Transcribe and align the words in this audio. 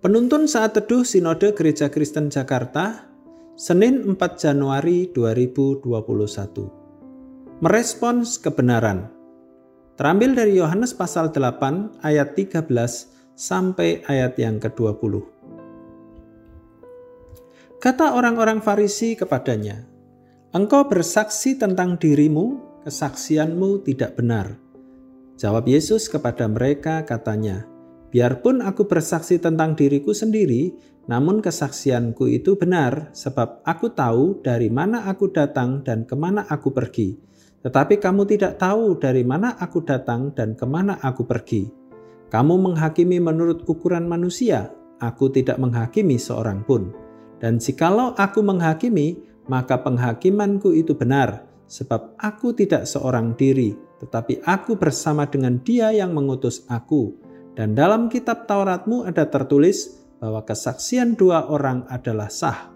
Penuntun 0.00 0.48
saat 0.48 0.72
teduh 0.72 1.04
Sinode 1.04 1.52
Gereja 1.52 1.92
Kristen 1.92 2.32
Jakarta, 2.32 3.04
Senin 3.52 4.00
4 4.08 4.16
Januari 4.40 5.12
2021. 5.12 7.60
Merespons 7.60 8.40
kebenaran. 8.40 9.12
Terambil 10.00 10.32
dari 10.32 10.56
Yohanes 10.56 10.96
pasal 10.96 11.36
8 11.36 12.00
ayat 12.00 12.32
13 12.32 12.64
sampai 13.36 14.00
ayat 14.08 14.40
yang 14.40 14.56
ke-20. 14.56 15.20
Kata 17.76 18.16
orang-orang 18.16 18.64
Farisi 18.64 19.12
kepadanya, 19.12 19.84
Engkau 20.56 20.88
bersaksi 20.88 21.60
tentang 21.60 22.00
dirimu, 22.00 22.80
kesaksianmu 22.88 23.84
tidak 23.84 24.16
benar. 24.16 24.56
Jawab 25.36 25.68
Yesus 25.68 26.08
kepada 26.08 26.48
mereka 26.48 27.04
katanya, 27.04 27.68
Biarpun 28.10 28.58
aku 28.58 28.90
bersaksi 28.90 29.38
tentang 29.38 29.78
diriku 29.78 30.10
sendiri, 30.10 30.74
namun 31.06 31.38
kesaksianku 31.38 32.26
itu 32.26 32.58
benar, 32.58 33.14
sebab 33.14 33.62
aku 33.62 33.94
tahu 33.94 34.42
dari 34.42 34.66
mana 34.66 35.06
aku 35.06 35.30
datang 35.30 35.86
dan 35.86 36.02
ke 36.02 36.18
mana 36.18 36.42
aku 36.50 36.74
pergi. 36.74 37.14
Tetapi 37.62 38.02
kamu 38.02 38.26
tidak 38.26 38.58
tahu 38.58 38.98
dari 38.98 39.22
mana 39.22 39.54
aku 39.54 39.86
datang 39.86 40.34
dan 40.34 40.58
ke 40.58 40.66
mana 40.66 40.98
aku 40.98 41.22
pergi. 41.22 41.70
Kamu 42.34 42.58
menghakimi 42.58 43.22
menurut 43.22 43.62
ukuran 43.70 44.10
manusia, 44.10 44.74
aku 44.98 45.30
tidak 45.30 45.62
menghakimi 45.62 46.18
seorang 46.18 46.66
pun. 46.66 46.90
Dan 47.38 47.62
jikalau 47.62 48.18
aku 48.18 48.42
menghakimi, 48.42 49.22
maka 49.46 49.78
penghakimanku 49.78 50.74
itu 50.74 50.98
benar, 50.98 51.46
sebab 51.70 52.18
aku 52.18 52.58
tidak 52.58 52.90
seorang 52.90 53.38
diri, 53.38 53.78
tetapi 54.02 54.42
aku 54.42 54.74
bersama 54.74 55.30
dengan 55.30 55.62
Dia 55.62 55.94
yang 55.94 56.10
mengutus 56.10 56.66
aku 56.66 57.29
dan 57.58 57.74
dalam 57.74 58.06
kitab 58.06 58.46
Tauratmu 58.46 59.06
ada 59.06 59.26
tertulis 59.26 60.00
bahwa 60.20 60.44
kesaksian 60.44 61.16
dua 61.16 61.48
orang 61.48 61.88
adalah 61.88 62.28
sah. 62.28 62.70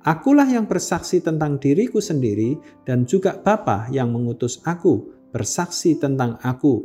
Akulah 0.00 0.48
yang 0.48 0.64
bersaksi 0.64 1.20
tentang 1.20 1.60
diriku 1.60 2.00
sendiri 2.00 2.56
dan 2.88 3.04
juga 3.04 3.36
Bapa 3.36 3.88
yang 3.92 4.12
mengutus 4.12 4.64
aku 4.64 5.12
bersaksi 5.28 5.96
tentang 6.00 6.40
aku. 6.40 6.84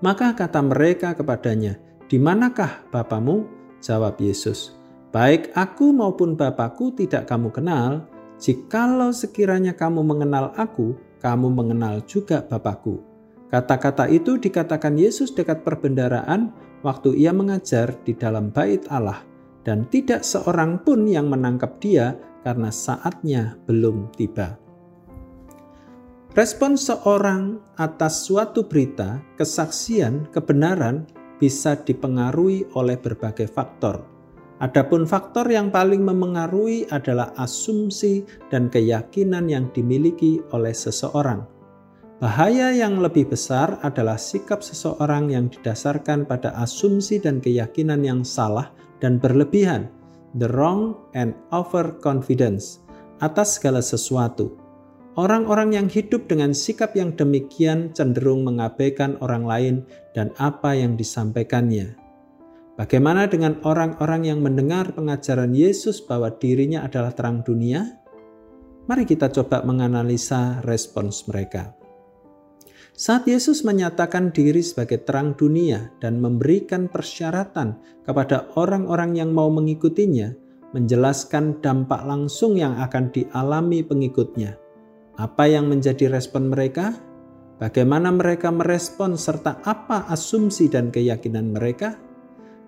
Maka 0.00 0.32
kata 0.32 0.62
mereka 0.62 1.12
kepadanya, 1.12 1.76
"Di 2.06 2.16
manakah 2.16 2.86
Bapamu?" 2.88 3.44
Jawab 3.84 4.18
Yesus, 4.18 4.74
"Baik 5.12 5.52
aku 5.52 5.92
maupun 5.92 6.34
Bapakku 6.34 6.94
tidak 6.96 7.28
kamu 7.28 7.52
kenal. 7.52 8.08
Jikalau 8.38 9.10
sekiranya 9.10 9.74
kamu 9.74 10.00
mengenal 10.06 10.54
aku, 10.54 10.94
kamu 11.20 11.50
mengenal 11.50 12.00
juga 12.06 12.40
Bapakku." 12.40 13.07
Kata-kata 13.48 14.12
itu 14.12 14.36
dikatakan 14.36 15.00
Yesus 15.00 15.32
dekat 15.32 15.64
perbendaraan 15.64 16.52
waktu 16.84 17.16
ia 17.16 17.32
mengajar 17.32 17.96
di 18.04 18.12
dalam 18.12 18.52
bait 18.52 18.84
Allah 18.92 19.24
dan 19.64 19.88
tidak 19.88 20.20
seorang 20.20 20.84
pun 20.84 21.08
yang 21.08 21.32
menangkap 21.32 21.80
dia 21.80 22.12
karena 22.44 22.68
saatnya 22.68 23.56
belum 23.64 24.12
tiba. 24.16 24.60
Respon 26.36 26.76
seorang 26.76 27.58
atas 27.80 28.28
suatu 28.28 28.68
berita, 28.68 29.18
kesaksian, 29.40 30.28
kebenaran 30.30 31.08
bisa 31.40 31.74
dipengaruhi 31.74 32.68
oleh 32.76 32.94
berbagai 33.00 33.48
faktor. 33.48 34.04
Adapun 34.58 35.06
faktor 35.06 35.46
yang 35.50 35.70
paling 35.70 36.02
memengaruhi 36.02 36.86
adalah 36.90 37.30
asumsi 37.38 38.26
dan 38.50 38.66
keyakinan 38.70 39.46
yang 39.46 39.70
dimiliki 39.70 40.42
oleh 40.50 40.74
seseorang. 40.74 41.57
Bahaya 42.18 42.74
yang 42.74 42.98
lebih 42.98 43.30
besar 43.30 43.78
adalah 43.86 44.18
sikap 44.18 44.58
seseorang 44.58 45.30
yang 45.30 45.46
didasarkan 45.46 46.26
pada 46.26 46.50
asumsi 46.58 47.22
dan 47.22 47.38
keyakinan 47.38 48.02
yang 48.02 48.26
salah 48.26 48.74
dan 48.98 49.22
berlebihan, 49.22 49.86
the 50.34 50.50
wrong 50.50 50.98
and 51.14 51.30
overconfidence, 51.54 52.82
atas 53.22 53.62
segala 53.62 53.78
sesuatu. 53.78 54.50
Orang-orang 55.14 55.78
yang 55.78 55.86
hidup 55.86 56.26
dengan 56.26 56.50
sikap 56.50 56.98
yang 56.98 57.14
demikian 57.14 57.94
cenderung 57.94 58.42
mengabaikan 58.42 59.14
orang 59.22 59.46
lain 59.46 59.74
dan 60.10 60.34
apa 60.42 60.74
yang 60.74 60.98
disampaikannya. 60.98 61.94
Bagaimana 62.74 63.30
dengan 63.30 63.62
orang-orang 63.62 64.26
yang 64.26 64.42
mendengar 64.42 64.90
pengajaran 64.90 65.54
Yesus 65.54 66.02
bahwa 66.02 66.34
dirinya 66.34 66.82
adalah 66.82 67.14
terang 67.14 67.46
dunia? 67.46 67.94
Mari 68.90 69.06
kita 69.06 69.30
coba 69.30 69.62
menganalisa 69.62 70.66
respons 70.66 71.22
mereka. 71.30 71.77
Saat 72.98 73.30
Yesus 73.30 73.62
menyatakan 73.62 74.34
diri 74.34 74.58
sebagai 74.58 75.06
terang 75.06 75.30
dunia 75.38 75.86
dan 76.02 76.18
memberikan 76.18 76.90
persyaratan 76.90 77.78
kepada 78.02 78.50
orang-orang 78.58 79.14
yang 79.14 79.30
mau 79.30 79.46
mengikutinya, 79.54 80.34
menjelaskan 80.74 81.62
dampak 81.62 82.02
langsung 82.02 82.58
yang 82.58 82.74
akan 82.74 83.14
dialami 83.14 83.86
pengikutnya. 83.86 84.58
Apa 85.14 85.46
yang 85.46 85.70
menjadi 85.70 86.10
respon 86.10 86.50
mereka? 86.50 86.90
Bagaimana 87.62 88.10
mereka 88.10 88.50
merespon 88.50 89.14
serta 89.14 89.62
apa 89.62 90.10
asumsi 90.10 90.66
dan 90.66 90.90
keyakinan 90.90 91.54
mereka? 91.54 91.94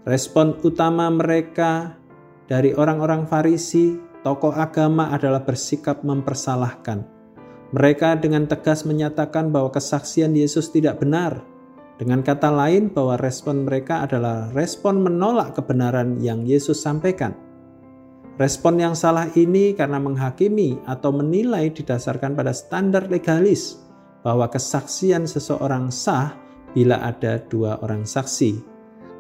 Respon 0.07 0.55
utama 0.63 1.11
mereka 1.11 1.99
dari 2.47 2.71
orang-orang 2.71 3.27
Farisi, 3.27 3.99
tokoh 4.23 4.55
agama 4.55 5.11
adalah 5.11 5.43
bersikap 5.43 6.07
mempersalahkan 6.07 7.19
mereka 7.71 8.19
dengan 8.19 8.51
tegas 8.51 8.83
menyatakan 8.83 9.55
bahwa 9.55 9.71
kesaksian 9.71 10.35
Yesus 10.35 10.75
tidak 10.75 10.99
benar. 10.99 11.39
Dengan 12.03 12.25
kata 12.25 12.51
lain, 12.51 12.91
bahwa 12.91 13.15
respon 13.21 13.69
mereka 13.69 14.03
adalah 14.03 14.51
respon 14.57 15.05
menolak 15.05 15.55
kebenaran 15.55 16.19
yang 16.19 16.43
Yesus 16.43 16.83
sampaikan. 16.83 17.37
Respon 18.41 18.81
yang 18.81 18.97
salah 18.97 19.29
ini 19.37 19.77
karena 19.77 20.01
menghakimi 20.01 20.81
atau 20.89 21.13
menilai 21.13 21.69
didasarkan 21.71 22.33
pada 22.33 22.57
standar 22.57 23.07
legalis 23.07 23.85
bahwa 24.25 24.49
kesaksian 24.49 25.29
seseorang 25.29 25.93
sah 25.93 26.33
bila 26.73 27.05
ada 27.05 27.37
dua 27.53 27.79
orang 27.85 28.09
saksi. 28.09 28.65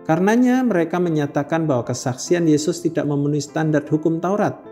Karenanya, 0.09 0.65
mereka 0.65 0.97
menyatakan 0.97 1.69
bahwa 1.69 1.84
kesaksian 1.87 2.49
Yesus 2.49 2.81
tidak 2.82 3.06
memenuhi 3.06 3.44
standar 3.44 3.84
hukum 3.87 4.19
Taurat 4.19 4.69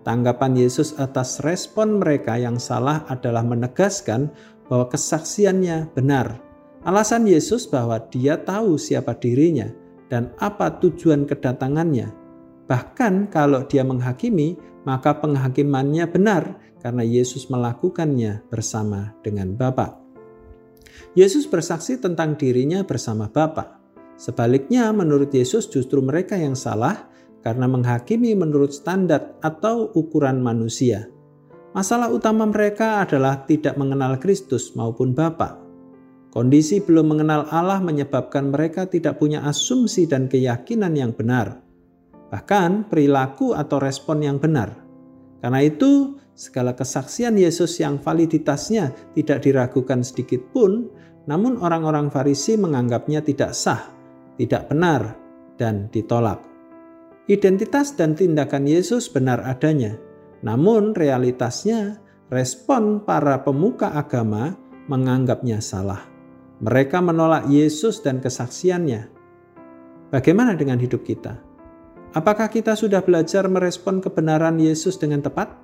Tanggapan 0.00 0.56
Yesus 0.56 0.96
atas 0.96 1.44
respon 1.44 2.00
mereka 2.00 2.40
yang 2.40 2.56
salah 2.56 3.04
adalah 3.12 3.44
menegaskan 3.44 4.32
bahwa 4.70 4.88
kesaksiannya 4.88 5.92
benar. 5.92 6.40
Alasan 6.88 7.28
Yesus 7.28 7.68
bahwa 7.68 8.00
dia 8.08 8.40
tahu 8.40 8.80
siapa 8.80 9.12
dirinya 9.20 9.68
dan 10.08 10.32
apa 10.40 10.80
tujuan 10.80 11.28
kedatangannya. 11.28 12.08
Bahkan 12.64 13.28
kalau 13.28 13.68
dia 13.68 13.84
menghakimi, 13.84 14.56
maka 14.88 15.20
penghakimannya 15.20 16.08
benar 16.08 16.56
karena 16.80 17.04
Yesus 17.04 17.52
melakukannya 17.52 18.48
bersama 18.48 19.12
dengan 19.20 19.52
Bapa. 19.52 20.00
Yesus 21.12 21.44
bersaksi 21.44 22.00
tentang 22.00 22.40
dirinya 22.40 22.80
bersama 22.86 23.28
Bapa. 23.28 23.82
Sebaliknya, 24.16 24.88
menurut 24.96 25.28
Yesus 25.32 25.68
justru 25.68 26.00
mereka 26.00 26.40
yang 26.40 26.56
salah 26.56 27.09
karena 27.40 27.66
menghakimi 27.68 28.36
menurut 28.36 28.72
standar 28.72 29.36
atau 29.40 29.92
ukuran 29.96 30.40
manusia. 30.44 31.08
Masalah 31.70 32.10
utama 32.10 32.50
mereka 32.50 33.06
adalah 33.06 33.46
tidak 33.46 33.78
mengenal 33.78 34.18
Kristus 34.18 34.74
maupun 34.74 35.14
Bapa. 35.14 35.56
Kondisi 36.30 36.78
belum 36.78 37.14
mengenal 37.14 37.46
Allah 37.50 37.82
menyebabkan 37.82 38.50
mereka 38.54 38.86
tidak 38.86 39.18
punya 39.18 39.42
asumsi 39.46 40.06
dan 40.06 40.30
keyakinan 40.30 40.94
yang 40.94 41.10
benar, 41.10 41.58
bahkan 42.30 42.86
perilaku 42.86 43.54
atau 43.54 43.82
respon 43.82 44.22
yang 44.22 44.38
benar. 44.38 44.78
Karena 45.42 45.62
itu, 45.62 46.18
segala 46.34 46.74
kesaksian 46.74 47.34
Yesus 47.34 47.78
yang 47.82 47.98
validitasnya 47.98 48.94
tidak 49.14 49.42
diragukan 49.42 50.06
sedikit 50.06 50.42
pun, 50.54 50.86
namun 51.26 51.58
orang-orang 51.58 52.10
Farisi 52.10 52.54
menganggapnya 52.58 53.22
tidak 53.22 53.54
sah, 53.54 53.90
tidak 54.38 54.70
benar, 54.70 55.18
dan 55.58 55.90
ditolak. 55.90 56.49
Identitas 57.30 57.94
dan 57.94 58.18
tindakan 58.18 58.66
Yesus 58.66 59.06
benar 59.06 59.38
adanya, 59.46 59.94
namun 60.42 60.98
realitasnya 60.98 62.02
respon 62.26 63.06
para 63.06 63.46
pemuka 63.46 63.94
agama 63.94 64.58
menganggapnya 64.90 65.62
salah. 65.62 66.10
Mereka 66.58 66.98
menolak 66.98 67.46
Yesus 67.46 68.02
dan 68.02 68.18
kesaksiannya. 68.18 69.06
Bagaimana 70.10 70.58
dengan 70.58 70.82
hidup 70.82 71.06
kita? 71.06 71.38
Apakah 72.18 72.50
kita 72.50 72.74
sudah 72.74 72.98
belajar 72.98 73.46
merespon 73.46 74.02
kebenaran 74.02 74.58
Yesus 74.58 74.98
dengan 74.98 75.22
tepat? 75.22 75.54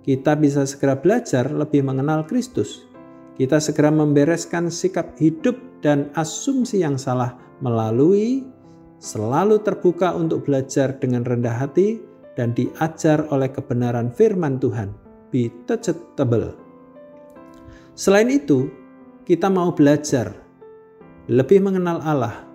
Kita 0.00 0.32
bisa 0.32 0.64
segera 0.64 0.96
belajar 0.96 1.52
lebih 1.52 1.84
mengenal 1.84 2.24
Kristus. 2.24 2.88
Kita 3.36 3.60
segera 3.60 3.92
membereskan 3.92 4.72
sikap 4.72 5.12
hidup 5.20 5.60
dan 5.84 6.08
asumsi 6.16 6.80
yang 6.80 6.96
salah 6.96 7.36
melalui 7.60 8.55
selalu 8.98 9.60
terbuka 9.62 10.16
untuk 10.16 10.48
belajar 10.48 10.96
dengan 10.96 11.22
rendah 11.22 11.56
hati 11.66 12.00
dan 12.36 12.52
diajar 12.52 13.24
oleh 13.32 13.48
kebenaran 13.48 14.12
firman 14.12 14.60
Tuhan. 14.60 14.92
Be 15.32 15.50
teachable. 15.66 16.54
Selain 17.96 18.28
itu, 18.28 18.68
kita 19.26 19.48
mau 19.48 19.72
belajar 19.72 20.36
lebih 21.26 21.58
mengenal 21.64 21.98
Allah, 22.06 22.46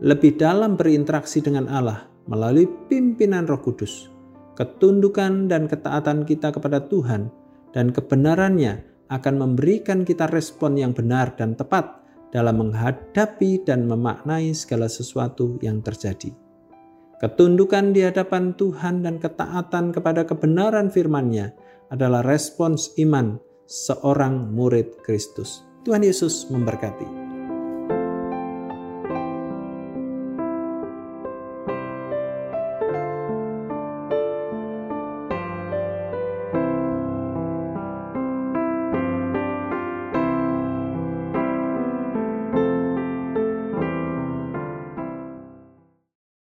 lebih 0.00 0.40
dalam 0.40 0.78
berinteraksi 0.78 1.44
dengan 1.44 1.68
Allah 1.68 2.08
melalui 2.30 2.64
pimpinan 2.88 3.44
Roh 3.44 3.60
Kudus. 3.60 4.08
Ketundukan 4.56 5.50
dan 5.50 5.68
ketaatan 5.68 6.24
kita 6.24 6.52
kepada 6.54 6.84
Tuhan 6.88 7.28
dan 7.76 7.92
kebenarannya 7.92 8.84
akan 9.10 9.34
memberikan 9.36 10.06
kita 10.06 10.30
respon 10.30 10.78
yang 10.78 10.94
benar 10.94 11.34
dan 11.34 11.58
tepat 11.58 11.99
dalam 12.30 12.66
menghadapi 12.66 13.62
dan 13.66 13.86
memaknai 13.86 14.54
segala 14.54 14.86
sesuatu 14.86 15.58
yang 15.62 15.82
terjadi. 15.82 16.30
Ketundukan 17.20 17.92
di 17.92 18.00
hadapan 18.00 18.56
Tuhan 18.56 19.04
dan 19.04 19.20
ketaatan 19.20 19.92
kepada 19.92 20.24
kebenaran 20.24 20.88
firman-Nya 20.88 21.52
adalah 21.92 22.24
respons 22.24 22.96
iman 22.96 23.36
seorang 23.68 24.56
murid 24.56 25.04
Kristus. 25.04 25.60
Tuhan 25.84 26.00
Yesus 26.00 26.48
memberkati. 26.48 27.29